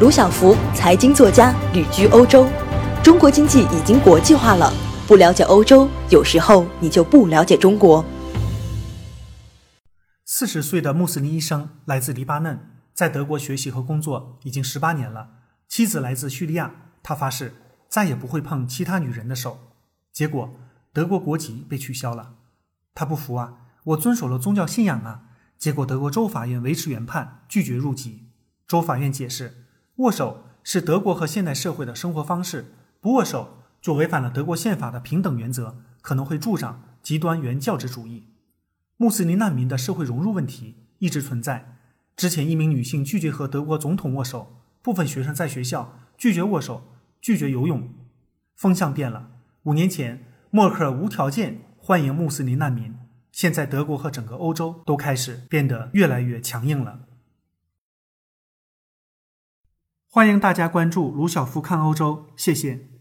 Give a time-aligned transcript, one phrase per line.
[0.00, 2.48] 卢晓福，财经作家，旅居欧洲。
[3.04, 4.72] 中国经济已经国际化了，
[5.06, 8.04] 不了解欧洲，有时候你就不了解中国。
[10.24, 12.58] 四十岁的穆斯林医生来自黎巴嫩，
[12.92, 15.28] 在德国学习和工作已经十八年了。
[15.68, 17.54] 妻子来自叙利亚，他发誓
[17.88, 19.60] 再也不会碰其他女人的手。
[20.12, 20.56] 结果，
[20.92, 22.34] 德国国籍被取消了。
[22.96, 23.54] 他不服啊，
[23.84, 25.22] 我遵守了宗教信仰啊。
[25.56, 28.24] 结果，德国州法院维持原判，拒绝入籍。
[28.66, 29.63] 州法院解释，
[29.96, 38.28] 握手是德国和现代社会的生活方式，不握手就违反了德国宪法的平等原则，可能会助长极端原教旨主义。
[38.96, 41.76] 穆斯林难民的社会融入问题一直存在。
[42.16, 47.88] 之前，一名女性拒绝和德国总统握手，部分学生在学校拒绝握手，拒绝游泳。
[48.56, 49.30] 风向变了。
[49.64, 52.94] 五年前，默克尔无条件欢迎穆斯林难民，
[53.30, 57.00] 现在德国和整个欧洲都开始变得越来越强硬了。
[60.14, 62.93] 欢迎大家关注卢晓夫看欧洲，谢谢。